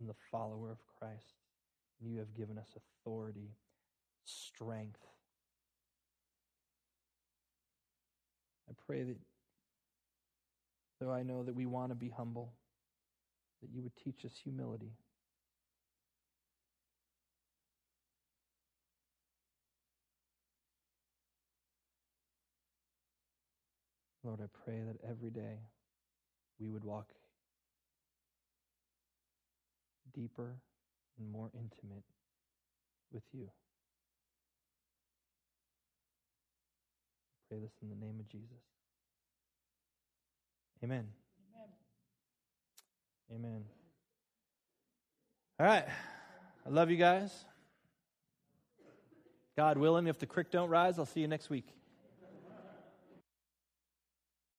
[0.00, 1.34] in the follower of Christ.
[2.00, 3.50] And you have given us authority,
[4.24, 5.00] strength.
[8.68, 9.16] I pray that,
[11.12, 12.54] I know that we want to be humble,
[13.62, 14.92] that you would teach us humility.
[24.24, 25.58] Lord, I pray that every day
[26.58, 27.10] we would walk
[30.12, 30.56] deeper
[31.18, 32.02] and more intimate
[33.12, 33.44] with you.
[33.44, 33.68] I
[37.48, 38.75] pray this in the name of Jesus.
[40.84, 41.06] Amen.
[43.30, 43.44] Amen.
[43.44, 43.64] Amen.
[45.58, 45.86] All right.
[46.66, 47.44] I love you guys.
[49.56, 51.75] God willing, if the creek don't rise, I'll see you next week.